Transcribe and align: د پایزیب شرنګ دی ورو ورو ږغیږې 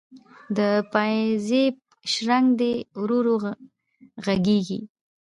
د 0.57 0.59
پایزیب 0.91 1.75
شرنګ 2.11 2.47
دی 2.59 2.73
ورو 3.01 3.19
ورو 3.23 3.35
ږغیږې 4.23 4.79